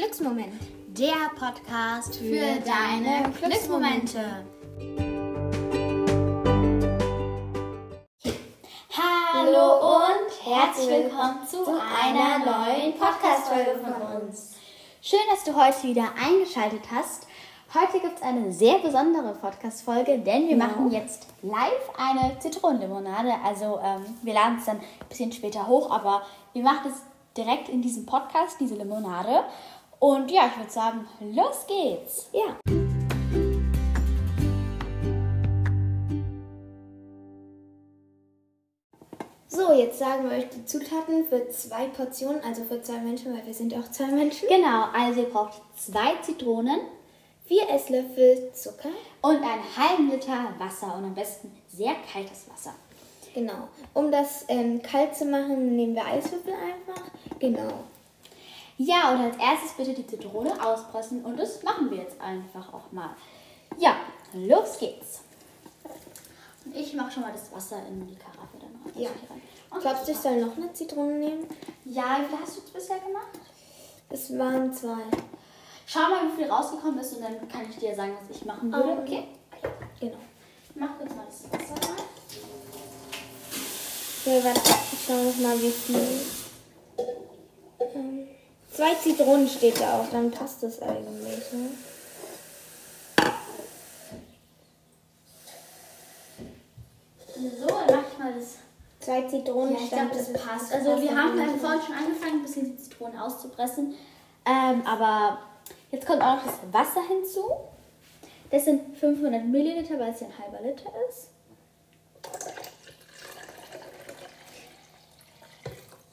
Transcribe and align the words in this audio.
Glücksmoment. 0.00 0.54
Der 0.98 1.28
Podcast 1.38 2.16
für 2.16 2.58
deine 2.64 3.30
Glücksmomente. 3.38 4.46
Hallo 8.96 9.98
und 9.98 10.30
herzlich 10.42 10.88
willkommen 10.88 11.46
zu 11.46 11.66
einer 11.66 12.38
neuen 12.38 12.94
Podcast-Folge 12.94 13.78
von 13.82 14.22
uns. 14.22 14.56
Schön, 15.02 15.20
dass 15.30 15.44
du 15.44 15.54
heute 15.54 15.82
wieder 15.82 16.08
eingeschaltet 16.18 16.84
hast. 16.90 17.26
Heute 17.74 18.00
gibt 18.00 18.16
es 18.16 18.22
eine 18.22 18.50
sehr 18.54 18.78
besondere 18.78 19.34
Podcast-Folge, 19.34 20.20
denn 20.20 20.48
wir 20.48 20.56
machen 20.56 20.90
jetzt 20.90 21.26
live 21.42 21.90
eine 21.98 22.38
Zitronenlimonade. 22.38 23.34
Also 23.44 23.78
ähm, 23.84 24.06
wir 24.22 24.32
laden 24.32 24.56
es 24.60 24.64
dann 24.64 24.78
ein 24.78 25.08
bisschen 25.10 25.30
später 25.30 25.66
hoch, 25.66 25.90
aber 25.90 26.22
wir 26.54 26.62
machen 26.62 26.90
es 26.90 27.02
direkt 27.36 27.68
in 27.68 27.82
diesem 27.82 28.06
Podcast, 28.06 28.58
diese 28.60 28.74
Limonade. 28.74 29.44
Und 30.00 30.30
ja, 30.30 30.46
ich 30.46 30.56
würde 30.56 30.70
sagen, 30.70 31.06
los 31.20 31.66
geht's. 31.66 32.30
Ja. 32.32 32.56
So, 39.46 39.74
jetzt 39.74 39.98
sagen 39.98 40.30
wir 40.30 40.38
euch 40.38 40.48
die 40.48 40.64
Zutaten 40.64 41.26
für 41.26 41.50
zwei 41.50 41.88
Portionen, 41.88 42.42
also 42.42 42.64
für 42.64 42.80
zwei 42.80 42.98
Menschen, 43.00 43.34
weil 43.34 43.44
wir 43.44 43.52
sind 43.52 43.74
auch 43.74 43.90
zwei 43.90 44.06
Menschen. 44.06 44.48
Genau, 44.48 44.86
also 44.94 45.20
ihr 45.20 45.28
braucht 45.28 45.60
zwei 45.76 46.16
Zitronen 46.22 46.80
Vier 47.44 47.68
Esslöffel 47.68 48.52
Zucker. 48.54 48.90
und 49.20 49.36
einen 49.36 49.76
halben 49.76 50.10
Liter 50.10 50.54
Wasser 50.58 50.94
und 50.96 51.04
am 51.04 51.14
besten 51.14 51.52
sehr 51.68 51.94
kaltes 52.10 52.48
Wasser. 52.48 52.72
Genau. 53.34 53.68
Um 53.92 54.10
das 54.10 54.46
ähm, 54.48 54.80
kalt 54.80 55.14
zu 55.14 55.26
machen, 55.26 55.76
nehmen 55.76 55.94
wir 55.94 56.06
Eiswürfel 56.06 56.54
einfach. 56.54 57.10
Genau. 57.38 57.84
Ja, 58.82 59.10
und 59.12 59.20
als 59.20 59.36
erstes 59.36 59.72
bitte 59.72 59.92
die 59.92 60.06
Zitrone 60.06 60.54
auspressen 60.66 61.22
und 61.22 61.36
das 61.36 61.62
machen 61.62 61.90
wir 61.90 61.98
jetzt 61.98 62.18
einfach 62.18 62.72
auch 62.72 62.90
mal. 62.90 63.10
Ja, 63.76 63.96
los 64.32 64.78
geht's. 64.78 65.20
Und 66.64 66.74
ich 66.74 66.94
mache 66.94 67.10
schon 67.10 67.24
mal 67.24 67.32
das 67.32 67.52
Wasser 67.52 67.76
in 67.86 68.06
die 68.06 68.16
Karaffe 68.16 68.56
dann 68.58 68.70
rein. 68.82 69.02
Ja. 69.02 69.10
Also. 69.10 69.34
Und 69.70 69.80
Glaubst 69.82 70.08
du, 70.08 70.12
ich 70.12 70.18
soll 70.18 70.40
noch 70.40 70.56
eine 70.56 70.72
Zitrone 70.72 71.12
nehmen? 71.12 71.46
Ja, 71.84 72.20
wie 72.20 72.24
viel 72.24 72.38
hast 72.40 72.56
du 72.56 72.60
jetzt 72.60 72.72
bisher 72.72 72.98
gemacht? 73.00 73.38
Es 74.08 74.38
waren 74.38 74.72
zwei. 74.72 75.02
Schau 75.86 76.00
mal, 76.00 76.32
wie 76.32 76.36
viel 76.36 76.50
rausgekommen 76.50 77.00
ist 77.00 77.12
und 77.12 77.22
dann 77.22 77.48
kann 77.48 77.68
ich 77.68 77.76
dir 77.76 77.94
sagen, 77.94 78.16
was 78.18 78.34
ich 78.34 78.46
machen 78.46 78.72
würde. 78.72 78.92
Ähm, 78.92 78.98
Okay? 79.00 79.28
Genau. 80.00 80.16
Ich 80.70 80.76
mach 80.76 80.96
kurz 80.96 81.14
mal 81.14 81.26
das 81.26 81.52
Wasser 81.52 81.86
rein. 81.86 82.04
So, 84.24 84.30
warte, 84.42 84.70
ich 84.90 85.04
schau 85.06 85.22
noch 85.22 85.36
mal, 85.36 85.60
wie 85.60 85.70
viel. 85.70 86.39
Zwei 88.80 88.94
Zitronen 88.94 89.46
steht 89.46 89.78
da 89.78 90.00
auch, 90.00 90.08
dann 90.10 90.30
passt 90.30 90.62
das 90.62 90.80
eigentlich. 90.80 91.52
Ne? 91.52 91.68
So, 97.60 97.66
dann 97.66 97.86
mach 97.88 98.10
ich 98.10 98.18
mal 98.18 98.32
das 98.32 98.56
Zwei 99.00 99.20
Zitronen 99.28 99.74
Ja, 99.74 99.80
ich 99.82 99.90
glaube, 99.90 100.08
das 100.14 100.32
das 100.32 100.42
passt. 100.42 100.72
Also 100.72 100.98
wir 100.98 101.14
haben 101.14 101.36
dann 101.36 101.50
Fall. 101.50 101.58
vorhin 101.58 101.80
schon 101.82 101.94
angefangen, 101.94 102.36
ein 102.36 102.42
bisschen 102.42 102.74
die 102.74 102.82
Zitronen 102.82 103.18
auszupressen. 103.18 103.96
Ähm, 104.46 104.82
aber 104.86 105.40
jetzt 105.90 106.06
kommt 106.06 106.22
auch 106.22 106.36
noch 106.36 106.44
das 106.46 106.72
Wasser 106.72 107.02
hinzu. 107.06 107.50
Das 108.50 108.64
sind 108.64 108.96
500 108.96 109.44
Milliliter, 109.44 109.98
weil 109.98 110.14
es 110.14 110.20
ja 110.20 110.28
ein 110.28 110.38
halber 110.42 110.66
Liter 110.66 110.90
ist. 111.06 111.28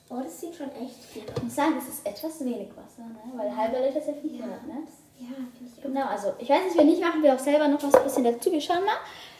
Oh, 0.10 0.22
das 0.24 0.40
sieht 0.40 0.56
schon 0.56 0.72
echt 0.72 1.14
gut 1.14 1.24
Ich 1.36 1.44
muss 1.44 1.56
sagen, 1.56 1.74
das 1.76 1.88
ist 1.90 2.06
etwas 2.08 2.40
wenig 2.40 2.70
Wasser, 2.70 3.02
ne? 3.04 3.20
weil 3.36 3.56
halber 3.56 3.80
Liter 3.86 4.00
ist 4.00 4.08
ja 4.08 4.14
500, 4.14 4.66
ne? 4.68 4.74
Ja, 5.20 5.28
finde 5.58 5.72
ich 5.74 5.80
auch. 5.80 5.84
Genau, 5.84 6.06
also 6.06 6.34
ich 6.40 6.50
weiß 6.50 6.64
nicht, 6.66 6.78
wenn 6.78 6.88
nicht, 6.88 7.02
machen 7.02 7.22
wir 7.24 7.34
auch 7.34 7.40
selber 7.40 7.68
noch 7.68 7.82
was 7.84 7.94
ein 7.96 8.04
bisschen 8.04 8.24
dazu. 8.24 8.52
Wir 8.52 8.62
schauen 8.62 8.86
mal. 8.86 8.96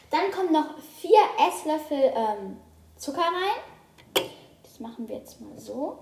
Dann 0.10 0.32
kommen 0.32 0.52
noch 0.52 0.78
vier 1.00 1.20
Esslöffel 1.48 2.12
ähm, 2.16 2.58
Zucker 2.98 3.22
rein. 3.22 4.26
Das 4.64 4.80
machen 4.80 5.08
wir 5.08 5.18
jetzt 5.18 5.40
mal 5.42 5.58
so. 5.58 6.00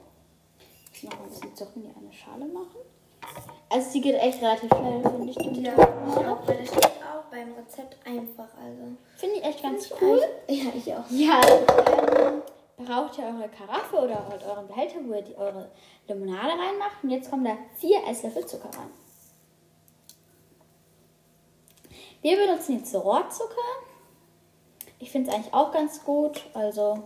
Ich 0.94 1.04
noch 1.04 1.20
ein 1.20 1.30
bisschen 1.30 1.56
Zucker 1.56 1.72
in 1.76 1.82
die 1.84 1.90
eine 1.90 2.12
Schale 2.14 2.46
machen. 2.46 2.78
Also 3.70 3.90
sie 3.90 4.02
geht 4.02 4.16
echt 4.16 4.42
relativ 4.42 4.70
schnell, 4.70 5.02
finde 5.02 5.30
ich. 5.30 5.36
Die 5.38 5.64
Ja, 5.64 5.72
Zitrone. 5.76 6.32
auch, 6.34 6.48
weil 6.48 6.58
das 6.60 6.68
steht 6.70 6.86
auch 6.86 7.24
beim 7.32 7.54
Rezept 7.54 7.98
einfach. 8.06 8.48
Also. 8.64 8.96
Finde 9.18 9.36
ich 9.38 9.44
echt 9.44 9.62
ganz 9.64 9.90
cool. 10.02 10.22
Ja, 10.48 10.64
ich 10.76 10.94
auch. 10.94 11.10
Ja, 11.10 11.42
ähm, 11.42 12.05
braucht 12.86 13.18
ihr 13.18 13.26
eure 13.26 13.50
Karaffe 13.50 13.98
oder 13.98 14.28
euren 14.48 14.68
Behälter, 14.68 15.00
wo 15.06 15.14
ihr 15.14 15.22
die, 15.22 15.36
eure 15.36 15.70
Limonade 16.08 16.52
reinmacht. 16.52 17.04
Und 17.04 17.10
jetzt 17.10 17.30
kommen 17.30 17.44
da 17.44 17.58
vier 17.76 18.00
Esslöffel 18.08 18.46
Zucker 18.46 18.70
rein. 18.78 18.90
Wir 22.22 22.38
benutzen 22.38 22.78
jetzt 22.78 22.96
Rohrzucker. 22.96 23.56
Ich 25.00 25.12
finde 25.12 25.30
es 25.30 25.36
eigentlich 25.36 25.54
auch 25.54 25.72
ganz 25.72 26.04
gut. 26.04 26.42
Also, 26.54 27.04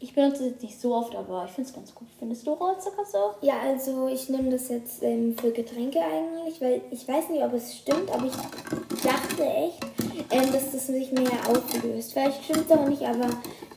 ich 0.00 0.14
benutze 0.14 0.44
es 0.44 0.52
jetzt 0.52 0.62
nicht 0.62 0.80
so 0.80 0.94
oft, 0.94 1.14
aber 1.14 1.44
ich 1.44 1.50
finde 1.50 1.68
es 1.68 1.74
ganz 1.74 1.94
gut. 1.94 2.08
Findest 2.18 2.46
du 2.46 2.52
Rohrzucker 2.52 3.04
so? 3.04 3.34
Ja, 3.40 3.60
also 3.60 4.08
ich 4.08 4.28
nehme 4.28 4.50
das 4.50 4.68
jetzt 4.68 5.02
ähm, 5.02 5.36
für 5.36 5.50
Getränke 5.50 6.00
eigentlich, 6.00 6.60
weil 6.60 6.82
ich 6.90 7.06
weiß 7.06 7.30
nicht, 7.30 7.42
ob 7.42 7.52
es 7.52 7.74
stimmt, 7.74 8.10
aber 8.10 8.26
ich 8.26 9.02
dachte 9.02 9.44
echt, 9.44 9.84
ähm, 10.30 10.52
dass 10.52 10.72
das 10.72 10.86
sich 10.86 11.12
mehr 11.12 11.30
auflöst. 11.48 12.12
Vielleicht 12.12 12.44
stimmt 12.44 12.70
es 12.70 12.76
auch 12.76 12.86
nicht, 12.86 13.02
aber 13.02 13.28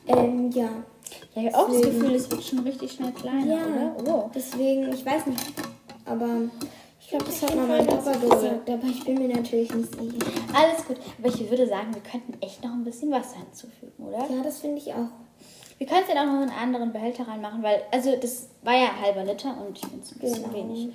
ähm, 0.07 0.51
ja. 0.51 0.69
Ja, 1.37 1.47
ich 1.49 1.53
habe 1.53 1.65
auch 1.65 1.71
das 1.71 1.81
Gefühl, 1.81 2.15
es 2.15 2.31
wird 2.31 2.43
schon 2.43 2.59
richtig 2.59 2.91
schnell 2.93 3.11
kleiner, 3.11 3.45
Ja, 3.57 3.95
oder? 3.99 4.15
Oh. 4.25 4.31
deswegen, 4.33 4.91
ich 4.91 5.05
weiß 5.05 5.27
nicht, 5.27 5.39
aber 6.05 6.27
ich 6.99 7.09
glaube, 7.09 7.25
das 7.25 7.41
hat 7.43 7.55
mal 7.55 7.67
mein 7.67 7.85
Papa 7.85 8.11
gesagt, 8.13 8.69
aber 8.69 8.83
ich 8.89 9.03
bin 9.05 9.15
mir 9.19 9.33
natürlich 9.35 9.73
nicht 9.73 9.93
sicher. 9.95 10.31
Alles 10.53 10.85
gut. 10.85 10.97
Aber 11.19 11.27
ich 11.29 11.49
würde 11.49 11.67
sagen, 11.67 11.93
wir 11.93 12.01
könnten 12.01 12.33
echt 12.41 12.63
noch 12.63 12.71
ein 12.71 12.83
bisschen 12.83 13.11
Wasser 13.11 13.37
hinzufügen, 13.37 14.03
oder? 14.07 14.17
Ja, 14.29 14.41
das 14.43 14.59
finde 14.59 14.77
ich 14.79 14.91
auch. 14.93 15.07
Wir 15.77 15.85
können 15.85 16.01
es 16.07 16.13
dann 16.13 16.17
auch 16.17 16.33
noch 16.33 16.41
in 16.41 16.49
einen 16.49 16.73
anderen 16.75 16.91
Behälter 16.91 17.27
reinmachen, 17.27 17.61
weil, 17.61 17.81
also 17.91 18.15
das 18.19 18.49
war 18.63 18.73
ja 18.73 18.89
halber 18.99 19.23
Liter 19.23 19.55
und 19.63 19.77
ich 19.77 19.85
finde 19.85 20.03
es 20.03 20.11
ein 20.11 20.19
bisschen 20.19 20.43
Genau. 20.43 20.55
wenig. 20.55 20.89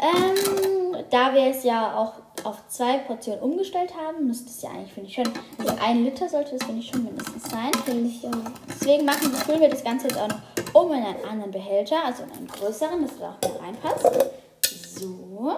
Ähm, 0.00 0.96
da 1.10 1.34
wir 1.34 1.46
es 1.48 1.64
ja 1.64 1.96
auch 1.98 2.12
auf 2.44 2.68
zwei 2.68 2.98
Portionen 2.98 3.40
umgestellt 3.40 3.92
haben, 3.96 4.26
müsste 4.26 4.48
es 4.48 4.62
ja 4.62 4.70
eigentlich, 4.70 4.92
finde 4.92 5.08
ich 5.08 5.14
schon, 5.14 5.28
also 5.58 5.82
ein 5.82 6.04
Liter 6.04 6.28
sollte 6.28 6.56
es, 6.56 6.64
finde 6.64 6.80
ich, 6.80 6.88
schon 6.88 7.04
mindestens 7.04 7.44
sein. 7.50 7.72
Finde 7.84 8.08
ich 8.08 8.26
auch. 8.26 8.50
Deswegen 8.68 9.04
machen, 9.04 9.32
füllen 9.32 9.60
wir 9.60 9.68
das 9.68 9.84
Ganze 9.84 10.08
jetzt 10.08 10.18
auch 10.18 10.28
noch 10.28 10.40
um 10.72 10.92
in 10.92 11.02
einen 11.02 11.24
anderen 11.24 11.50
Behälter, 11.50 12.04
also 12.04 12.22
in 12.24 12.32
einen 12.32 12.48
größeren, 12.48 13.02
dass 13.02 13.18
da 13.18 13.36
auch 13.36 13.48
mehr 13.48 13.60
reinpasst. 13.62 14.30
So. 14.98 15.56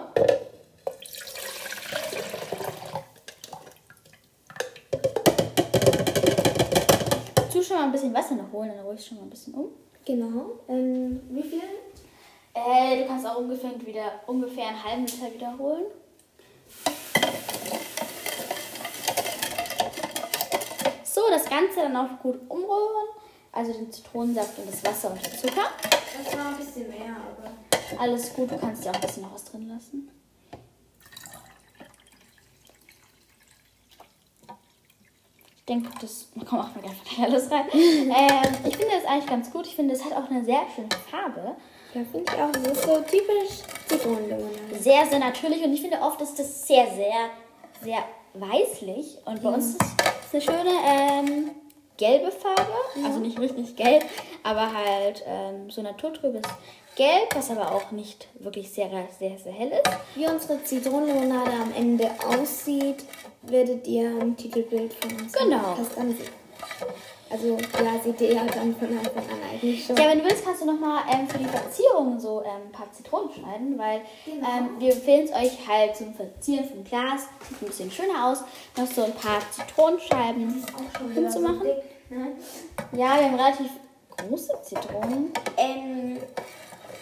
Tu 7.51 7.63
schon 7.63 7.77
mal 7.77 7.83
ein 7.85 7.91
bisschen 7.91 8.13
Wasser 8.13 8.35
noch 8.35 8.51
holen, 8.51 8.71
dann 8.75 8.85
ruhig 8.85 9.05
schon 9.05 9.17
mal 9.17 9.23
ein 9.23 9.29
bisschen 9.29 9.53
um. 9.53 9.69
Genau. 10.05 10.59
Ähm, 10.67 11.21
wie 11.29 11.43
viel? 11.43 11.61
Äh, 12.53 13.01
du 13.01 13.07
kannst 13.07 13.25
auch 13.25 13.37
ungefähr 13.37 13.71
wieder 13.85 14.11
ungefähr 14.27 14.67
einen 14.67 14.83
halben 14.83 15.05
Liter 15.05 15.33
wiederholen. 15.33 15.85
So, 21.03 21.21
das 21.29 21.45
Ganze 21.45 21.81
dann 21.81 21.95
auch 21.95 22.19
gut 22.21 22.39
umrühren. 22.49 23.09
Also 23.51 23.71
den 23.71 23.91
Zitronensaft 23.91 24.59
und 24.59 24.67
das 24.69 24.83
Wasser 24.83 25.11
und 25.11 25.25
den 25.25 25.31
Zucker. 25.31 25.69
Das 25.81 26.37
war 26.37 26.47
ein 26.47 26.57
bisschen 26.57 26.89
mehr, 26.89 27.15
aber. 27.15 28.01
Alles 28.01 28.33
gut, 28.33 28.51
du 28.51 28.57
kannst 28.57 28.83
ja 28.83 28.91
auch 28.91 28.95
ein 28.95 29.01
bisschen 29.01 29.23
noch 29.23 29.33
was 29.33 29.45
drin 29.45 29.69
lassen. 29.69 30.09
Ich 35.57 35.65
denke, 35.73 35.89
das 35.99 36.27
da 36.35 36.45
kommt 36.45 36.63
auch 36.63 36.75
mal 36.75 36.81
gerne 36.81 37.27
alles 37.27 37.49
rein. 37.49 37.65
ähm, 37.73 38.55
ich 38.67 38.77
finde 38.77 38.93
das 38.95 39.05
eigentlich 39.05 39.27
ganz 39.27 39.49
gut. 39.49 39.65
Ich 39.65 39.75
finde, 39.75 39.95
es 39.95 40.03
hat 40.03 40.13
auch 40.13 40.29
eine 40.29 40.43
sehr 40.43 40.63
schöne 40.75 40.89
Farbe. 41.09 41.55
Ja, 41.93 42.03
finde 42.03 42.31
ich 42.31 42.41
auch. 42.41 42.51
Das 42.51 42.63
ist 42.67 42.83
so 42.83 43.01
typisch. 43.01 43.63
Sehr, 44.79 45.05
sehr 45.05 45.19
natürlich. 45.19 45.63
Und 45.63 45.73
ich 45.73 45.81
finde, 45.81 45.99
oft 46.01 46.21
ist 46.21 46.37
das 46.39 46.67
sehr, 46.67 46.87
sehr, 46.87 47.29
sehr 47.83 48.03
weißlich. 48.33 49.17
Und 49.25 49.41
bei 49.41 49.49
uns 49.49 49.71
ist 49.75 49.81
es 49.81 50.33
eine 50.33 50.41
schöne 50.41 50.71
ähm, 50.85 51.51
gelbe 51.97 52.31
Farbe. 52.31 52.65
Also 53.03 53.19
nicht 53.19 53.39
richtig 53.39 53.75
gelb, 53.75 54.03
aber 54.43 54.71
halt 54.73 55.23
ähm, 55.27 55.69
so 55.69 55.81
naturtrübes 55.81 56.41
Gelb, 56.95 57.35
was 57.35 57.51
aber 57.51 57.73
auch 57.73 57.91
nicht 57.91 58.27
wirklich 58.39 58.71
sehr, 58.71 58.89
sehr, 59.19 59.37
sehr 59.37 59.51
hell 59.51 59.69
ist. 59.71 59.97
Wie 60.15 60.27
unsere 60.27 60.63
Zitronenlimonade 60.63 61.51
am 61.51 61.73
Ende 61.75 62.09
aussieht, 62.25 63.03
werdet 63.41 63.85
ihr 63.85 64.17
im 64.21 64.37
Titelbild 64.37 64.93
von 64.93 65.11
uns 65.11 65.33
Genau. 65.33 65.57
Podcast 65.59 65.97
ansehen. 65.97 66.29
Also, 67.27 67.57
ja, 67.57 67.99
seht 68.03 68.21
ihr 68.21 68.33
ja 68.35 68.45
dann 68.45 68.75
von 68.75 68.87
Anfang 68.97 69.23
an 69.23 69.39
eigentlich 69.51 69.83
schon. 69.83 69.95
Ja, 69.97 70.07
wenn 70.09 70.19
du 70.19 70.25
willst, 70.25 70.45
kannst 70.45 70.61
du 70.61 70.65
nochmal 70.65 71.01
ähm, 71.11 71.27
für 71.27 71.39
die 71.39 71.45
Verzierung 71.45 72.19
so 72.19 72.41
ähm, 72.43 72.67
ein 72.67 72.71
paar 72.71 72.91
Zitronen 72.91 73.31
schneiden, 73.33 73.77
weil 73.79 74.01
Genau. 74.25 74.47
ähm, 74.47 74.69
wir 74.79 74.93
empfehlen 74.93 75.25
es 75.25 75.31
euch 75.33 75.67
halt 75.67 75.95
zum 75.95 76.13
Verzieren 76.13 76.65
vom 76.69 76.83
Glas. 76.83 77.21
Sieht 77.49 77.61
ein 77.61 77.65
bisschen 77.65 77.89
schöner 77.91 78.27
aus. 78.27 78.43
Noch 78.77 78.85
so 78.85 79.03
ein 79.05 79.13
paar 79.13 79.39
Zitronenscheiben 79.51 80.63
auch 80.75 80.99
schon 80.99 81.11
hinzumachen. 81.13 81.57
so 81.59 81.63
dick, 81.65 82.11
ne? 82.11 82.27
Ja, 82.91 83.15
wir 83.19 83.25
haben 83.25 83.35
relativ 83.35 83.71
große 84.17 84.53
Zitronen. 84.61 85.31
Ähm, 85.57 86.17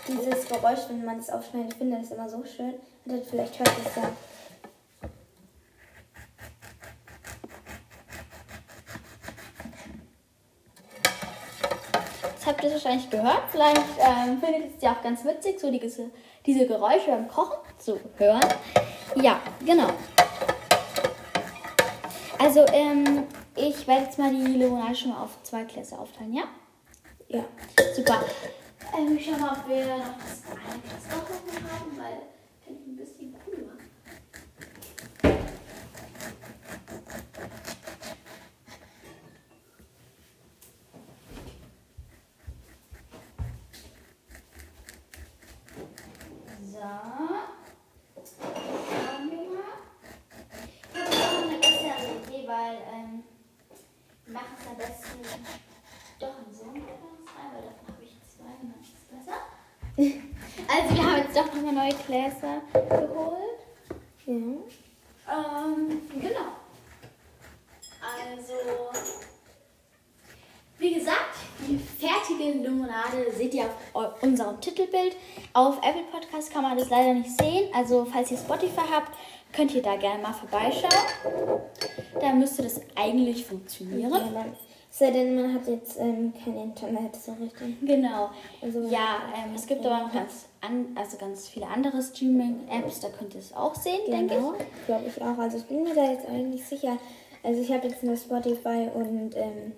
dieses 0.08 0.48
Geräusch, 0.48 0.80
wenn 0.88 1.04
man 1.04 1.20
es 1.20 1.30
aufschneidet. 1.30 1.72
Ich 1.74 1.78
finde 1.78 1.98
das 2.00 2.12
immer 2.12 2.30
so 2.30 2.44
schön. 2.46 2.74
Vielleicht 3.30 3.60
hört 3.60 3.70
es 3.86 3.96
ja. 3.98 4.04
Habt 12.54 12.64
ihr 12.64 12.72
wahrscheinlich 12.72 13.10
gehört. 13.10 13.44
Vielleicht 13.52 13.82
ähm, 14.00 14.40
findet 14.40 14.62
ihr 14.62 14.76
es 14.78 14.82
ja 14.82 14.92
auch 14.94 15.02
ganz 15.02 15.26
witzig, 15.26 15.60
so 15.60 15.72
diese, 15.72 16.12
diese 16.46 16.68
Geräusche 16.68 17.08
beim 17.08 17.28
Kochen 17.28 17.58
zu 17.80 18.00
hören. 18.18 18.42
Ja, 19.16 19.42
genau. 19.66 19.88
Also, 22.38 22.66
ähm, 22.72 23.24
ich 23.56 23.88
werde 23.88 24.04
jetzt 24.06 24.20
mal 24.20 24.30
die 24.30 24.44
Limonade 24.44 24.96
schon 24.96 25.12
mal 25.12 25.24
auf 25.24 25.42
zwei 25.44 25.64
Gläser 25.64 26.00
aufteilen, 26.00 26.34
ja? 26.34 26.44
Ja. 27.28 27.44
Super. 27.96 28.24
Ähm, 28.98 29.18
ich 29.18 29.26
schau 29.26 29.40
mal, 29.40 29.58
ob 29.58 29.68
wir 29.68 29.86
noch 29.86 30.18
das 30.20 30.44
eine 30.52 30.82
Glas 30.82 31.06
noch 31.10 31.72
haben, 31.72 31.98
weil 31.98 32.22
finde 32.64 32.82
ich 32.82 32.88
ein 32.88 32.96
bisschen 32.98 33.36
cooler. 33.46 33.74
So. 46.84 46.90
Schauen 48.20 49.32
wir 49.32 49.38
mal. 49.56 49.80
Ich 50.94 51.00
habe 51.00 51.16
auch 51.16 51.44
eine 51.44 51.58
bessere 51.60 52.04
Idee, 52.18 52.46
weil 52.46 52.76
ähm, 52.94 53.24
wir 54.26 54.34
machen 54.34 54.58
es 54.60 54.68
am 54.68 54.76
besten 54.76 55.22
doch 56.20 56.36
in 56.46 56.54
so 56.54 56.64
einem 56.64 56.74
Glas 56.74 56.98
weil 57.54 57.62
davon 57.62 57.88
habe 57.88 58.04
ich 58.04 58.20
zwei, 58.28 58.52
dann 58.60 58.76
ist 58.82 58.96
es 59.00 59.06
besser. 59.16 59.40
Also 60.68 60.96
wir 60.96 61.04
haben 61.04 61.18
jetzt 61.20 61.38
doch 61.38 61.54
nochmal 61.54 61.74
neue 61.74 61.96
Gläser 62.06 62.62
geholt. 62.74 63.62
Ja. 64.26 64.34
Ähm, 64.36 66.02
genau. 66.20 66.50
Also, 68.02 68.54
wie 70.80 70.94
gesagt, 70.96 71.36
die 71.60 71.78
fertige 71.78 72.44
Limonade 72.84 73.32
seht 73.36 73.54
ihr 73.54 73.66
auf 73.94 74.22
unserem 74.22 74.60
Titelbild. 74.60 75.16
Auf 75.54 75.78
Apple 75.78 76.04
Podcast 76.12 76.52
kann 76.52 76.64
man 76.64 76.78
das 76.78 76.90
leider 76.90 77.14
nicht 77.14 77.38
sehen. 77.40 77.70
Also, 77.74 78.06
falls 78.06 78.32
ihr 78.32 78.38
Spotify 78.38 78.82
habt, 78.92 79.12
könnt 79.54 79.74
ihr 79.74 79.82
da 79.82 79.96
gerne 79.96 80.22
mal 80.22 80.34
vorbeischauen. 80.34 81.62
Dann 82.20 82.40
müsste 82.40 82.64
das 82.64 82.82
eigentlich 82.96 83.46
funktionieren. 83.46 84.12
Ja, 84.12 84.20
dann, 84.20 84.56
sei 84.90 85.12
denn, 85.12 85.36
man 85.36 85.54
hat 85.56 85.68
jetzt 85.68 86.00
ähm, 86.00 86.34
kein 86.44 86.56
Internet 86.56 87.16
so 87.16 87.34
richtig. 87.34 87.80
Genau. 87.82 88.30
Also, 88.62 88.88
ja, 88.88 89.22
ähm, 89.36 89.56
es 89.56 89.66
gibt 89.66 89.86
aber 89.86 90.06
noch 90.06 90.14
ganz, 90.14 90.46
an, 90.62 90.88
also 90.96 91.18
ganz 91.18 91.48
viele 91.48 91.68
andere 91.68 92.02
Streaming-Apps, 92.02 93.00
da 93.00 93.10
könnt 93.10 93.34
ihr 93.34 93.40
es 93.40 93.54
auch 93.56 93.76
sehen, 93.76 94.02
denke 94.08 94.36
Genau, 94.36 94.54
glaube 94.86 95.06
ich 95.08 95.22
auch. 95.22 95.38
Also 95.38 95.58
ich 95.58 95.66
bin 95.66 95.84
mir 95.84 95.96
da 95.96 96.12
jetzt 96.12 96.28
eigentlich 96.28 96.66
sicher. 96.66 96.98
Also 97.42 97.62
ich 97.62 97.72
habe 97.72 97.88
jetzt 97.88 98.04
nur 98.04 98.16
Spotify 98.16 98.88
und 98.94 99.36
ähm, 99.36 99.74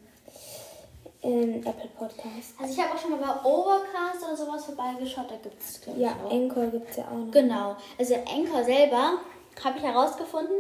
ähm, 1.26 1.56
Apple 1.66 1.90
Podcast. 1.98 2.54
Also 2.60 2.74
ich 2.74 2.80
habe 2.80 2.94
auch 2.94 3.00
schon 3.00 3.12
mal 3.12 3.18
bei 3.20 3.50
Overcast 3.50 4.24
oder 4.24 4.38
sowas 4.38 4.66
vorbeigeschaut, 4.66 5.30
da 5.30 5.36
gibt 5.38 5.62
es, 5.62 5.82
Ja, 5.98 6.16
auch. 6.24 6.32
Encore 6.32 6.68
gibt 6.68 6.92
es 6.92 6.98
ja 6.98 7.06
auch 7.06 7.18
noch. 7.18 7.32
Genau. 7.32 7.76
Also 7.98 8.16
Anchor 8.16 8.64
selber 8.64 9.20
habe 9.64 9.78
ich 9.78 9.84
herausgefunden. 9.84 10.56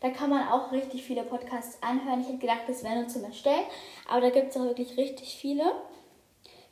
Da 0.00 0.10
kann 0.10 0.30
man 0.30 0.48
auch 0.48 0.72
richtig 0.72 1.04
viele 1.04 1.22
Podcasts 1.22 1.78
anhören. 1.80 2.20
Ich 2.20 2.26
hätte 2.26 2.38
gedacht, 2.38 2.62
das 2.66 2.82
wäre 2.82 2.96
nur 2.96 3.08
zum 3.08 3.24
Erstellen. 3.24 3.64
Aber 4.08 4.20
da 4.20 4.30
gibt 4.30 4.50
es 4.50 4.56
auch 4.56 4.64
wirklich 4.64 4.96
richtig 4.96 5.36
viele. 5.36 5.64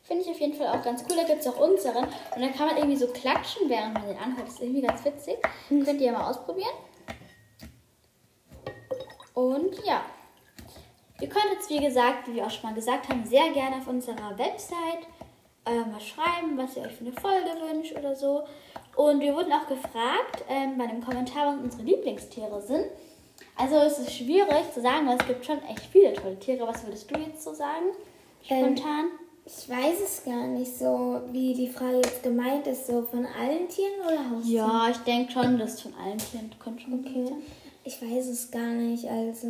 Finde 0.03 0.23
ich 0.23 0.29
auf 0.29 0.39
jeden 0.39 0.53
Fall 0.53 0.67
auch 0.67 0.83
ganz 0.83 1.05
cool. 1.09 1.15
Da 1.15 1.23
gibt 1.23 1.39
es 1.39 1.47
auch 1.47 1.57
unseren. 1.57 2.03
Und 2.03 2.41
da 2.41 2.47
kann 2.49 2.67
man 2.67 2.75
irgendwie 2.75 2.97
so 2.97 3.07
klatschen, 3.07 3.69
während 3.69 3.93
man 3.93 4.05
den 4.05 4.17
anhört. 4.17 4.47
Das 4.47 4.55
ist 4.55 4.61
irgendwie 4.61 4.81
ganz 4.81 5.05
witzig. 5.05 5.37
Könnt 5.69 6.01
ihr 6.01 6.07
ja 6.07 6.11
mal 6.11 6.29
ausprobieren. 6.29 6.73
Und 9.33 9.85
ja. 9.85 10.01
Ihr 11.21 11.29
könnt 11.29 11.45
jetzt, 11.53 11.69
wie 11.69 11.79
gesagt, 11.79 12.27
wie 12.27 12.35
wir 12.35 12.45
auch 12.45 12.51
schon 12.51 12.69
mal 12.69 12.75
gesagt 12.75 13.07
haben, 13.09 13.23
sehr 13.25 13.49
gerne 13.51 13.77
auf 13.77 13.87
unserer 13.87 14.37
Website 14.37 15.05
äh, 15.65 15.79
mal 15.89 16.01
schreiben, 16.01 16.57
was 16.57 16.75
ihr 16.75 16.83
euch 16.83 16.93
für 16.93 17.05
eine 17.05 17.13
Folge 17.13 17.49
wünscht 17.69 17.95
oder 17.97 18.15
so. 18.15 18.43
Und 18.95 19.19
wir 19.21 19.35
wurden 19.35 19.51
auch 19.53 19.67
gefragt 19.67 20.43
ähm, 20.49 20.77
bei 20.77 20.85
einem 20.85 21.03
Kommentar, 21.03 21.53
was 21.53 21.63
unsere 21.63 21.83
Lieblingstiere 21.83 22.61
sind. 22.61 22.85
Also 23.55 23.75
es 23.77 23.99
ist 23.99 24.13
schwierig 24.13 24.71
zu 24.73 24.81
sagen, 24.81 25.07
weil 25.07 25.17
es 25.19 25.27
gibt 25.27 25.45
schon 25.45 25.61
echt 25.63 25.85
viele 25.91 26.13
tolle 26.13 26.37
Tiere. 26.39 26.67
Was 26.67 26.83
würdest 26.85 27.09
du 27.09 27.19
jetzt 27.19 27.43
so 27.43 27.53
sagen? 27.53 27.85
Ähm, 28.49 28.75
Spontan? 28.77 29.05
Ich 29.45 29.69
weiß 29.69 29.99
es 30.03 30.23
gar 30.23 30.47
nicht 30.47 30.75
so, 30.77 31.21
wie 31.31 31.53
die 31.53 31.67
Frage 31.67 31.97
jetzt 31.97 32.21
gemeint 32.23 32.67
ist. 32.67 32.87
So 32.87 33.03
von 33.03 33.25
allen 33.25 33.67
Tieren 33.69 33.99
oder 34.05 34.29
Haustieren? 34.29 34.67
ja, 34.69 34.87
ich 34.89 34.97
denke 34.97 35.31
schon, 35.31 35.57
das 35.57 35.73
ist 35.75 35.81
von 35.81 35.93
allen 35.95 36.17
Tieren 36.17 36.49
könnte 36.59 36.81
schon 36.83 36.99
Okay. 36.99 37.25
sein. 37.27 37.41
Ich 37.83 38.01
weiß 38.01 38.27
es 38.27 38.51
gar 38.51 38.61
nicht. 38.67 39.05
Also 39.07 39.47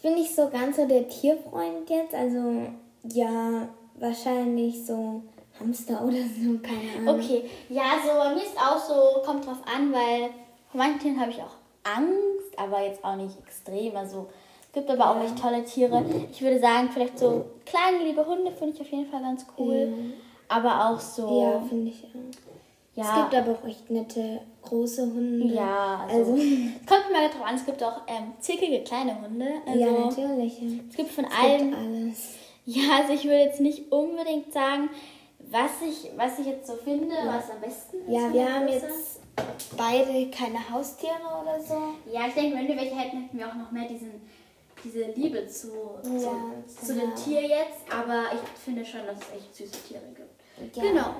ich 0.00 0.08
bin 0.08 0.14
nicht 0.14 0.34
so 0.34 0.48
ganz 0.48 0.76
so 0.76 0.86
der 0.86 1.06
Tierfreund 1.10 1.90
jetzt. 1.90 2.14
Also 2.14 2.38
ja, 3.04 3.68
wahrscheinlich 3.96 4.86
so 4.86 5.20
Hamster 5.58 6.02
oder 6.06 6.16
so, 6.16 6.58
keine 6.62 7.10
Ahnung. 7.10 7.22
Okay, 7.22 7.44
ja, 7.68 7.82
so 8.02 8.18
bei 8.18 8.34
mir 8.34 8.42
ist 8.42 8.56
auch 8.56 8.78
so, 8.78 9.20
kommt 9.22 9.46
drauf 9.46 9.58
an, 9.66 9.92
weil 9.92 10.30
von 10.70 10.78
manchen 10.78 11.00
Tieren 11.00 11.20
habe 11.20 11.30
ich 11.30 11.36
auch 11.42 11.56
Angst, 11.84 12.58
aber 12.58 12.82
jetzt 12.82 13.04
auch 13.04 13.16
nicht 13.16 13.38
extrem. 13.40 13.94
Also 13.94 14.28
es 14.68 14.72
gibt 14.72 14.88
aber 14.90 15.10
auch 15.10 15.22
echt 15.22 15.38
tolle 15.38 15.62
Tiere. 15.66 16.02
Ich 16.32 16.40
würde 16.40 16.60
sagen, 16.60 16.88
vielleicht 16.90 17.18
so 17.18 17.44
kleine 17.66 18.02
liebe 18.02 18.24
Hunde 18.24 18.52
finde 18.52 18.76
ich 18.76 18.80
auf 18.80 18.88
jeden 18.88 19.10
Fall 19.10 19.20
ganz 19.20 19.44
cool. 19.58 19.92
Aber 20.48 20.86
auch 20.88 21.00
so, 21.00 21.42
Ja, 21.42 21.60
finde 21.60 21.90
ich 21.90 22.04
auch. 22.04 22.49
Ja, 23.00 23.08
Es 23.26 23.30
gibt 23.30 23.34
aber 23.42 23.58
auch 23.58 23.66
echt 23.66 23.90
nette 23.90 24.40
große 24.62 25.02
Hunde. 25.02 25.46
ja, 25.54 26.06
also, 26.08 26.32
Also, 26.32 26.36
es 26.36 26.42
kommt 26.86 27.12
mal 27.12 27.28
drauf 27.28 27.44
an. 27.46 27.54
Es 27.54 27.64
gibt 27.66 27.82
auch 27.82 28.02
ähm, 28.06 28.32
zickige 28.40 28.82
kleine 28.84 29.20
Hunde. 29.20 29.46
Also 29.66 29.78
ja, 29.78 29.90
natürlich. 29.90 30.60
Ja. 30.60 30.68
es 30.90 30.96
gibt 30.96 31.10
von 31.10 31.24
Es 31.24 31.30
allen 31.42 31.74
alles. 31.74 32.28
Ja, 32.66 32.98
also 33.00 33.12
ich 33.14 33.24
würde 33.24 33.38
jetzt 33.40 33.60
nicht 33.60 33.90
unbedingt 33.90 34.52
sagen, 34.52 34.90
was 35.50 35.70
ich, 35.84 36.10
was 36.16 36.38
ich 36.38 36.46
jetzt 36.46 36.66
so 36.68 36.74
finde, 36.76 37.14
was 37.24 37.50
am 37.50 37.60
besten 37.60 37.96
ist. 38.02 38.08
Ja, 38.08 38.32
wir 38.32 38.54
haben 38.54 38.66
Größe. 38.66 38.86
jetzt 38.86 39.20
beide 39.76 40.30
keine 40.30 40.70
Haustiere 40.70 41.14
oder 41.42 41.58
so. 41.60 41.74
Ja, 42.12 42.26
ich 42.28 42.34
denke, 42.34 42.56
wenn 42.56 42.68
wir 42.68 42.76
welche 42.76 42.94
hätten, 42.94 43.22
hätten 43.22 43.38
wir 43.38 43.48
auch 43.48 43.54
noch 43.54 43.70
mehr 43.72 43.88
diesen, 43.88 44.12
diese 44.84 45.04
Liebe 45.12 45.46
zu, 45.48 45.68
zu, 46.02 46.12
Ja, 46.12 46.32
zu 46.66 46.94
genau. 46.94 47.06
dem 47.06 47.14
Tier 47.16 47.40
jetzt. 47.42 47.80
Aber 47.92 48.24
ich 48.34 48.62
finde 48.62 48.84
schon, 48.84 49.00
dass 49.06 49.16
es 49.18 49.36
echt 49.36 49.56
süße 49.56 49.88
Tiere 49.88 50.02
gibt. 50.14 50.29
Ja. 50.74 50.82
Genau. 50.82 51.14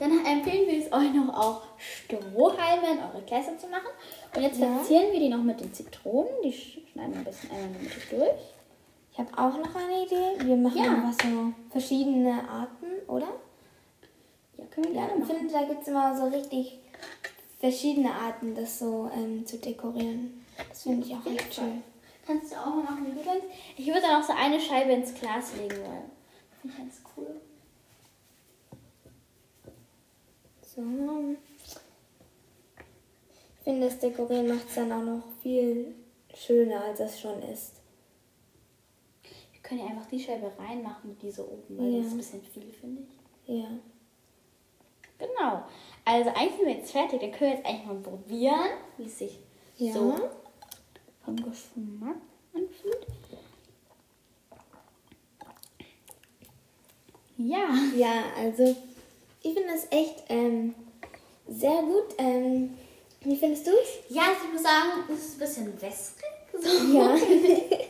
Dann 0.00 0.24
empfehlen 0.24 0.66
wir 0.68 0.78
es 0.78 0.92
euch 0.92 1.12
noch 1.12 1.34
auch 1.36 1.62
Strohhalme 1.78 2.92
in 2.92 2.98
eure 2.98 3.22
Gläser 3.26 3.56
zu 3.58 3.66
machen. 3.68 3.88
Und 4.34 4.42
jetzt 4.42 4.58
Ja. 4.58 4.76
verzieren 4.78 5.12
wir 5.12 5.20
die 5.20 5.28
noch 5.28 5.42
mit 5.42 5.60
den 5.60 5.72
Zitronen. 5.72 6.30
Die 6.42 6.52
schneiden 6.52 7.12
wir 7.12 7.18
ein 7.18 7.24
bisschen 7.24 7.50
einmal 7.50 7.66
in 7.76 7.82
Mitte 7.82 8.00
durch. 8.10 8.30
Ich 9.12 9.18
habe 9.18 9.30
auch 9.32 9.56
noch 9.58 9.74
eine 9.74 10.04
Idee. 10.04 10.46
Wir 10.46 10.56
machen 10.56 10.78
Ja. 10.78 10.92
einfach 10.94 11.12
so 11.24 11.52
verschiedene 11.70 12.32
Arten, 12.48 12.86
oder? 13.08 13.28
Ja, 14.58 14.64
können 14.66 14.86
wir 14.88 14.94
Ja, 14.94 15.06
gerne 15.06 15.12
ich 15.22 15.28
machen. 15.28 15.36
finde, 15.38 15.52
da 15.52 15.62
gibt 15.64 15.82
es 15.82 15.88
immer 15.88 16.16
so 16.16 16.24
richtig 16.26 16.78
verschiedene 17.60 18.12
Arten, 18.12 18.54
das 18.54 18.78
so 18.78 19.10
ähm, 19.14 19.44
zu 19.46 19.58
dekorieren. 19.58 20.44
Das 20.68 20.82
finde 20.84 21.06
ich 21.06 21.14
auch 21.14 21.26
echt 21.26 21.54
schön. 21.54 21.82
Kannst 22.26 22.52
du 22.52 22.56
auch 22.56 22.66
mal 22.66 22.82
machen, 22.84 23.06
wie 23.06 23.18
du 23.18 23.24
denkst. 23.24 23.46
Ich 23.76 23.86
würde 23.86 24.00
dann 24.02 24.22
auch 24.22 24.26
so 24.26 24.32
eine 24.32 24.58
Scheibe 24.60 24.92
ins 24.92 25.12
Glas 25.14 25.52
legen 25.56 25.76
wollen. 25.84 26.10
Finde 26.60 26.68
ich 26.72 26.78
ganz 26.78 27.02
cool. 27.16 27.40
So. 30.74 30.82
Ich 33.58 33.64
finde, 33.64 33.86
das 33.88 33.98
Dekorieren 33.98 34.48
macht 34.48 34.68
es 34.68 34.74
dann 34.74 34.92
auch 34.92 35.02
noch 35.02 35.22
viel 35.42 35.94
schöner, 36.34 36.82
als 36.84 37.00
es 37.00 37.20
schon 37.20 37.40
ist. 37.42 37.74
Wir 39.52 39.60
können 39.62 39.80
ja 39.80 39.86
einfach 39.86 40.06
die 40.06 40.20
Scheibe 40.20 40.50
reinmachen 40.58 41.10
mit 41.10 41.22
dieser 41.22 41.44
oben, 41.44 41.78
weil 41.78 41.86
Ja. 41.92 41.98
das 42.02 42.06
ist 42.08 42.12
ein 42.12 42.18
bisschen 42.18 42.42
viel, 42.42 42.72
finde 42.72 43.02
ich. 43.46 43.54
Ja. 43.58 43.68
Genau. 45.18 45.62
Also 46.04 46.30
eigentlich 46.30 46.56
sind 46.56 46.66
wir 46.66 46.74
jetzt 46.74 46.90
fertig. 46.92 47.20
Dann 47.20 47.32
können 47.32 47.50
wir 47.52 47.56
jetzt 47.58 47.66
eigentlich 47.66 47.86
mal 47.86 47.94
probieren, 47.96 48.70
wie 48.98 49.04
es 49.04 49.18
sich 49.18 49.38
Ja. 49.78 49.92
so 49.94 50.30
vom 51.24 51.36
Geschmack 51.36 52.16
anfühlt. 52.52 53.06
Ja. 57.38 57.68
Ja, 57.96 58.22
also 58.36 58.76
ich 59.44 59.54
finde 59.54 59.72
das 59.72 59.86
echt 59.90 60.24
ähm, 60.28 60.74
sehr 61.48 61.82
gut. 61.82 62.14
Ähm, 62.18 62.76
wie 63.20 63.36
findest 63.36 63.66
du 63.66 63.70
es? 63.70 64.14
Ja, 64.14 64.22
also 64.22 64.46
ich 64.46 64.52
muss 64.52 64.62
sagen, 64.62 65.04
es 65.12 65.24
ist 65.24 65.34
ein 65.34 65.38
bisschen 65.38 65.82
wässrig. 65.82 66.24
So. 66.60 66.96
Ja. 66.96 67.16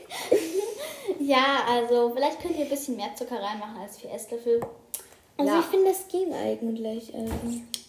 Ja, 1.19 1.65
also 1.67 2.11
vielleicht 2.15 2.41
könnt 2.41 2.57
ihr 2.57 2.65
ein 2.65 2.71
bisschen 2.71 2.97
mehr 2.97 3.15
Zucker 3.15 3.41
reinmachen 3.41 3.79
als 3.81 3.99
vier 3.99 4.13
Esslöffel. 4.13 4.61
Also 5.37 5.53
ja. 5.53 5.61
ich 5.61 5.67
finde, 5.67 5.87
das 5.89 6.07
ging 6.09 6.33
eigentlich. 6.33 7.15
Also. 7.15 7.33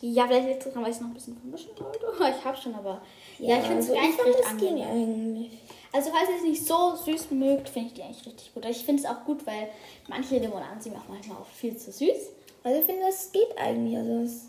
Ja, 0.01 0.27
vielleicht 0.27 0.47
liegt 0.47 0.59
es 0.59 0.65
daran, 0.65 0.83
weil 0.83 0.91
ich 0.91 0.95
es 0.95 1.01
noch 1.01 1.09
ein 1.09 1.13
bisschen 1.13 1.37
vermischen 1.37 1.71
wollte. 1.77 2.05
Ich 2.39 2.45
habe 2.45 2.57
schon, 2.57 2.75
aber. 2.75 3.01
Ja, 3.39 3.57
ich 3.57 3.65
finde 3.65 3.79
es 3.79 3.89
also 3.89 4.01
eigentlich 4.01 4.25
recht 4.25 4.47
angenehm. 4.47 4.87
eigentlich. 4.87 5.51
Also, 5.91 6.11
falls 6.11 6.29
ihr 6.29 6.35
es 6.37 6.43
nicht 6.43 6.65
so 6.65 6.95
süß 6.95 7.31
mögt, 7.31 7.69
finde 7.69 7.89
ich 7.89 7.93
die 7.93 8.03
eigentlich 8.03 8.25
richtig 8.25 8.53
gut. 8.53 8.65
Ich 8.65 8.85
finde 8.85 9.03
es 9.03 9.09
auch 9.09 9.23
gut, 9.25 9.45
weil 9.45 9.69
manche 10.07 10.37
Limonaden 10.37 10.81
sind 10.81 10.95
auch 10.95 11.07
manchmal 11.07 11.37
auch 11.37 11.47
viel 11.47 11.75
zu 11.77 11.91
süß. 11.91 12.31
Also 12.65 12.79
ich 12.79 12.85
finde, 12.85 13.03
das 13.05 13.31
geht 13.31 13.55
eigentlich. 13.57 13.95
Also 13.95 14.11
es, 14.23 14.47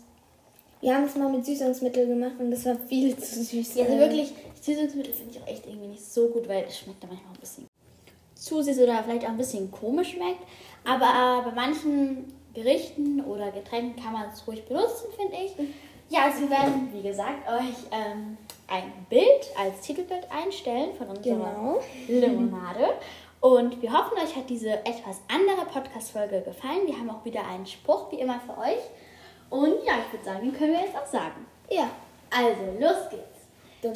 wir 0.81 0.95
haben 0.95 1.03
es 1.03 1.15
mal 1.15 1.29
mit 1.29 1.45
Süßungsmittel 1.45 2.07
gemacht 2.07 2.33
und 2.39 2.49
das 2.49 2.65
war 2.65 2.75
viel 2.87 3.15
zu 3.15 3.43
süß. 3.43 3.75
Ja, 3.75 3.85
also 3.85 3.97
wirklich, 3.99 4.33
Süßungsmittel 4.59 5.13
finde 5.13 5.35
ich 5.35 5.41
auch 5.43 5.47
echt 5.47 5.67
irgendwie 5.67 5.89
nicht 5.89 6.03
so 6.03 6.27
gut, 6.29 6.47
weil 6.49 6.65
es 6.67 6.79
schmeckt 6.79 7.03
da 7.03 7.07
manchmal 7.07 7.33
ein 7.35 7.39
bisschen 7.39 7.67
zu 8.33 8.61
süß 8.63 8.79
oder 8.79 9.03
vielleicht 9.03 9.23
auch 9.23 9.29
ein 9.29 9.37
bisschen 9.37 9.69
komisch 9.69 10.13
schmeckt. 10.13 10.41
Aber 10.83 11.43
bei 11.47 11.55
manchen 11.55 12.25
Gerichten 12.55 13.21
oder 13.21 13.51
Getränken 13.51 14.01
kann 14.01 14.13
man 14.13 14.29
es 14.33 14.47
ruhig 14.47 14.65
benutzen, 14.65 15.07
finde 15.15 15.35
ich. 15.35 15.51
Ja, 16.09 16.23
also 16.25 16.41
wir 16.41 16.49
werden, 16.49 16.89
wie 16.93 17.01
gesagt, 17.07 17.47
euch 17.47 17.75
ähm, 17.91 18.37
ein 18.67 19.05
Bild 19.09 19.51
als 19.59 19.81
Titelbild 19.81 20.25
einstellen 20.31 20.95
von 20.97 21.09
unserer 21.09 21.35
Genau. 21.35 21.79
Limonade. 22.07 22.93
Und 23.39 23.81
wir 23.81 23.91
hoffen, 23.91 24.17
euch 24.17 24.35
hat 24.35 24.49
diese 24.49 24.71
etwas 24.85 25.21
andere 25.27 25.65
Podcast-Folge 25.65 26.41
gefallen. 26.41 26.85
Wir 26.85 26.97
haben 26.97 27.09
auch 27.09 27.23
wieder 27.23 27.45
einen 27.45 27.65
Spruch, 27.65 28.11
wie 28.11 28.19
immer, 28.19 28.39
für 28.39 28.57
euch. 28.57 28.81
Und 29.49 29.83
ja, 29.85 29.93
ich 30.05 30.13
würde 30.13 30.25
sagen, 30.25 30.41
den 30.43 30.53
können 30.53 30.73
wir 30.73 30.81
jetzt 30.81 30.97
auch 30.97 31.05
sagen. 31.05 31.45
Ja. 31.69 31.89
Also, 32.29 32.63
los 32.79 33.09
geht's. 33.09 33.37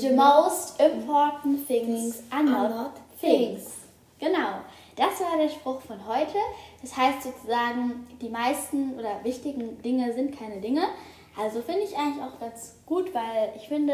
The 0.01 0.11
most 0.11 0.79
important 0.79 1.67
things 1.67 2.23
are 2.29 2.43
not 2.43 2.93
things. 3.19 3.81
Genau, 4.19 4.61
das 4.95 5.19
war 5.19 5.35
der 5.35 5.49
Spruch 5.49 5.81
von 5.81 6.07
heute. 6.07 6.37
Das 6.83 6.95
heißt 6.95 7.23
sozusagen, 7.23 8.07
die 8.21 8.29
meisten 8.29 8.93
oder 8.97 9.23
wichtigen 9.23 9.81
Dinge 9.81 10.13
sind 10.13 10.37
keine 10.37 10.61
Dinge. 10.61 10.83
Also 11.35 11.61
finde 11.61 11.81
ich 11.81 11.97
eigentlich 11.97 12.23
auch 12.23 12.39
ganz 12.39 12.75
gut, 12.85 13.13
weil 13.15 13.51
ich 13.55 13.67
finde, 13.67 13.93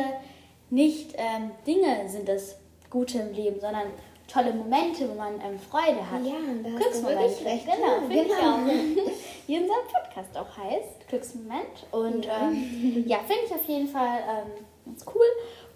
nicht 0.69 1.13
ähm, 1.15 1.51
Dinge 1.65 2.09
sind 2.09 2.27
das 2.27 2.57
Gute 2.89 3.19
im 3.19 3.33
Leben, 3.33 3.61
sondern 3.61 3.87
tolle 4.27 4.53
Momente, 4.53 5.09
wo 5.09 5.15
man 5.15 5.35
ähm, 5.35 5.59
Freude 5.59 5.99
hat. 6.09 6.23
Ja, 6.23 6.33
da 6.63 6.69
Glücksmomente. 6.77 7.45
recht. 7.45 7.65
Genau, 7.65 7.99
finde 8.07 8.15
ich 8.15 8.27
genau. 8.27 8.53
auch. 8.53 9.11
Wie 9.47 9.59
unser 9.59 9.73
Podcast 9.91 10.37
auch 10.37 10.57
heißt, 10.57 11.07
Glücksmoment. 11.07 11.85
Und 11.91 12.25
ja, 12.25 12.49
ähm, 12.49 13.03
ja 13.07 13.17
finde 13.19 13.43
ich 13.45 13.51
auf 13.53 13.63
jeden 13.65 13.87
Fall 13.87 14.19
ähm, 14.29 14.65
ganz 14.85 15.05
cool. 15.13 15.25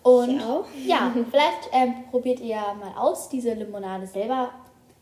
Und 0.03 0.38
Ich 0.38 0.43
auch. 0.43 0.65
ja, 0.86 1.13
vielleicht 1.31 1.70
ähm, 1.72 1.93
probiert 2.10 2.39
ihr 2.39 2.55
mal 2.55 2.93
aus, 2.98 3.29
diese 3.29 3.53
Limonade 3.53 4.08
selber 4.08 4.50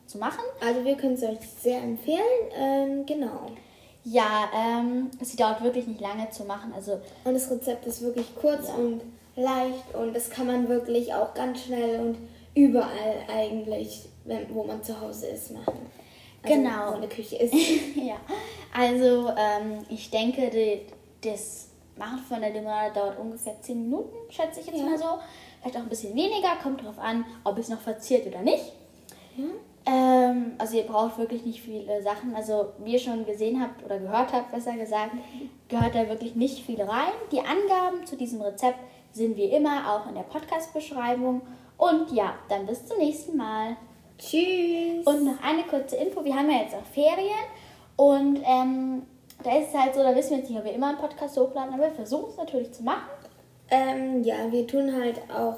zu 0.06 0.18
machen. 0.18 0.44
Also 0.66 0.84
wir 0.84 0.96
können 0.96 1.14
es 1.14 1.24
euch 1.24 1.40
sehr 1.60 1.80
empfehlen. 1.82 2.20
Ähm, 2.56 3.06
genau. 3.06 3.48
Ja, 4.04 4.50
ähm, 4.56 5.10
sie 5.22 5.38
dauert 5.38 5.64
wirklich 5.64 5.88
nicht 5.88 6.02
lange 6.02 6.30
zu 6.32 6.44
machen. 6.46 6.74
Also 6.76 7.00
Und 7.24 7.34
das 7.34 7.50
Rezept 7.50 7.86
ist 7.86 8.02
wirklich 8.02 8.28
kurz 8.36 8.68
Ja. 8.70 8.76
und 8.76 9.02
leicht 9.36 9.96
und 9.96 10.14
das 10.16 10.30
kann 10.30 10.48
man 10.48 10.68
wirklich 10.68 11.14
auch 11.14 11.34
ganz 11.34 11.64
schnell 11.64 12.00
und 12.02 12.18
überall 12.66 13.24
eigentlich, 13.28 14.08
wenn, 14.26 14.54
wo 14.54 14.64
man 14.64 14.84
zu 14.84 15.00
Hause 15.00 15.28
ist, 15.28 15.52
machen. 15.52 15.80
Also, 16.44 16.56
Genau. 16.56 16.92
Wo 16.92 16.96
eine 16.98 17.08
Küche 17.08 17.36
ist. 17.38 17.54
ja, 17.96 18.16
also 18.74 19.30
ähm, 19.30 19.80
ich 19.90 20.10
denke, 20.10 20.50
die, 20.50 20.82
das 21.28 21.68
Machen 21.98 22.20
von 22.20 22.40
der 22.40 22.52
Limonade 22.52 22.94
dauert 22.94 23.20
ungefähr 23.20 23.62
10 23.62 23.82
Minuten, 23.84 24.16
schätze 24.30 24.62
ich 24.62 24.68
jetzt 24.68 24.78
Ja. 24.80 24.86
mal 24.86 24.98
so. 24.98 25.20
Vielleicht 25.62 25.76
auch 25.76 25.82
ein 25.82 25.90
bisschen 25.90 26.16
weniger, 26.16 26.56
kommt 26.64 26.82
drauf 26.84 26.98
an, 26.98 27.26
ob 27.44 27.58
es 27.58 27.68
noch 27.68 27.82
verziert 27.82 28.26
oder 28.26 28.42
nicht. 28.42 28.72
Ja. 29.36 29.44
Ähm, 29.86 30.54
also 30.58 30.78
ihr 30.78 30.84
braucht 30.84 31.18
wirklich 31.18 31.46
nicht 31.46 31.62
viele 31.62 32.02
Sachen. 32.02 32.34
Also 32.36 32.68
wie 32.80 32.94
ihr 32.94 33.00
schon 33.00 33.26
gesehen 33.26 33.62
habt 33.62 33.84
oder 33.84 34.00
gehört 34.00 34.32
habt, 34.32 34.52
besser 34.54 34.74
gesagt, 34.78 35.12
gehört 35.68 35.94
da 35.96 36.08
wirklich 36.08 36.36
nicht 36.36 36.64
viel 36.66 36.82
rein. 36.82 37.12
Die 37.34 37.40
Angaben 37.40 38.06
zu 38.06 38.16
diesem 38.16 38.42
Rezept 38.42 38.80
sind 39.12 39.36
wie 39.36 39.46
immer 39.46 39.92
auch 39.94 40.08
in 40.08 40.16
der 40.16 40.24
Podcast-Beschreibung. 40.24 41.42
Und 41.80 42.12
ja, 42.12 42.36
dann 42.50 42.66
bis 42.68 42.86
zum 42.86 42.98
nächsten 43.00 43.36
Mal. 43.38 43.76
Tschüss. 44.18 45.06
Und 45.08 45.24
noch 45.24 45.42
eine 45.42 45.64
kurze 45.64 45.96
Info, 45.96 46.24
wir 46.24 46.36
haben 46.36 46.52
ja 46.52 46.58
jetzt 46.60 46.76
auch 46.76 46.84
Ferien 46.94 47.40
und 47.96 48.42
ähm, 48.46 49.04
da 49.42 49.58
ist 49.58 49.70
es 49.70 49.74
halt 49.74 49.96
so, 49.96 50.04
da 50.04 50.14
wissen 50.14 50.32
wir 50.32 50.38
jetzt 50.40 50.50
nicht, 50.50 50.60
ob 50.60 50.66
wir 50.66 50.74
immer 50.74 50.90
einen 50.90 50.98
Podcast 50.98 51.38
hochladen, 51.38 51.74
aber 51.74 51.84
wir 51.84 51.92
versuchen 51.94 52.30
es 52.30 52.38
natürlich 52.38 52.72
zu 52.74 52.84
machen. 52.84 53.08
ähm, 53.72 54.22
ja, 54.24 54.36
wir 54.52 54.68
tun 54.68 54.94
halt 54.94 55.22
auch 55.34 55.56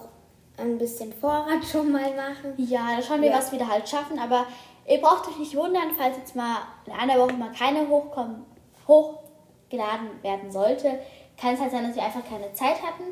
ein 0.57 0.77
bisschen 0.77 1.11
Vorrat 1.11 1.63
schon 1.71 1.91
mal 1.91 2.11
machen. 2.15 2.53
Ja, 2.57 2.95
da 2.95 3.01
schauen 3.01 3.21
wir, 3.23 3.31
Ja. 3.31 3.37
was 3.37 3.51
wir 3.51 3.57
da 3.57 3.67
halt 3.67 3.89
schaffen, 3.89 4.19
aber 4.19 4.45
ihr 4.87 5.01
braucht 5.01 5.27
euch 5.27 5.39
nicht 5.39 5.55
wundern, 5.55 5.89
falls 5.97 6.17
jetzt 6.17 6.35
mal 6.35 6.57
in 6.85 6.91
einer 6.93 7.17
Woche 7.19 7.33
mal 7.33 7.51
keine 7.51 7.87
hochkommen, 7.89 8.45
hochgeladen 8.87 10.21
werden 10.21 10.51
sollte. 10.51 10.99
Kann 11.39 11.55
es 11.55 11.59
halt 11.61 11.71
sein, 11.71 11.87
dass 11.87 11.95
wir 11.95 12.03
einfach 12.03 12.23
keine 12.29 12.53
Zeit 12.53 12.75
hatten 12.83 13.05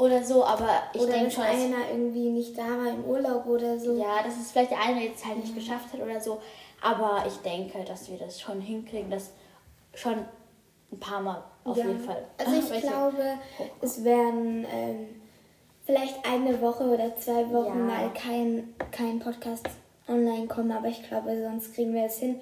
oder 0.00 0.22
so, 0.24 0.44
aber 0.44 0.68
ich 0.94 1.04
denke 1.04 1.30
schon, 1.30 1.44
dass, 1.44 1.52
einer 1.54 1.90
irgendwie 1.90 2.30
nicht 2.30 2.56
da 2.56 2.62
war 2.62 2.88
im 2.88 3.04
Urlaub 3.04 3.46
oder 3.46 3.78
so. 3.78 3.92
ja, 3.98 4.22
dass 4.24 4.36
es 4.40 4.50
vielleicht 4.50 4.70
der 4.70 4.80
eine 4.80 5.04
jetzt 5.04 5.24
halt 5.26 5.38
nicht 5.38 5.54
geschafft 5.54 5.92
hat 5.92 6.00
oder 6.00 6.20
so, 6.20 6.40
aber 6.82 7.24
ich 7.26 7.36
denke, 7.38 7.84
dass 7.84 8.10
wir 8.10 8.18
das 8.18 8.40
schon 8.40 8.60
hinkriegen, 8.60 9.10
dass 9.10 9.30
schon 9.94 10.14
ein 10.92 10.98
paar 11.00 11.20
Mal 11.20 11.42
auf 11.64 11.76
Ja. 11.76 11.86
jeden 11.86 12.00
Fall. 12.00 12.24
Also 12.38 12.74
ich 12.74 12.80
glaube, 12.86 13.22
es 13.80 14.02
werden 14.02 14.66
ähm, 14.72 15.22
vielleicht 15.84 16.16
eine 16.26 16.60
Woche 16.60 16.84
oder 16.84 17.14
zwei 17.16 17.50
Wochen 17.52 17.78
Ja. 17.78 17.84
mal 17.84 18.10
kein, 18.14 18.74
kein 18.90 19.18
Podcast 19.18 19.66
online 20.08 20.46
kommen, 20.48 20.72
aber 20.72 20.88
ich 20.88 21.02
glaube, 21.06 21.40
sonst 21.42 21.74
kriegen 21.74 21.94
wir 21.94 22.04
es 22.04 22.18
hin. 22.18 22.40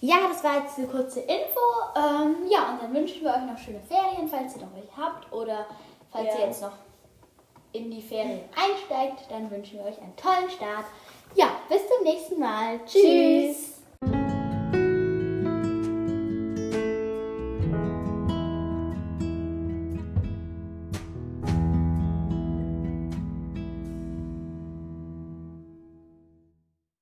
Ja, 0.00 0.16
das 0.32 0.42
war 0.42 0.62
jetzt 0.62 0.78
eine 0.78 0.86
kurze 0.86 1.20
Info. 1.20 1.60
Ähm, 1.94 2.36
ja, 2.50 2.72
und 2.72 2.82
dann 2.82 2.94
wünschen 2.94 3.22
wir 3.22 3.30
euch 3.32 3.42
noch 3.44 3.58
schöne 3.58 3.80
Ferien, 3.86 4.26
falls 4.26 4.56
ihr 4.56 4.62
noch 4.62 4.74
welche 4.74 4.96
habt. 4.96 5.30
Oder 5.30 5.66
falls 6.10 6.26
Ja. 6.28 6.38
ihr 6.40 6.46
jetzt 6.46 6.62
noch 6.62 6.72
in 7.72 7.90
die 7.90 8.02
Ferien 8.02 8.40
einsteigt, 8.56 9.30
dann 9.30 9.50
wünschen 9.50 9.78
wir 9.78 9.84
euch 9.86 9.98
einen 10.00 10.16
tollen 10.16 10.50
Start. 10.50 10.84
Ja, 11.34 11.50
bis 11.68 11.82
zum 11.86 12.04
nächsten 12.04 12.40
Mal. 12.40 12.80
Tschüss. 12.84 13.02
Tschüss. 13.02 13.69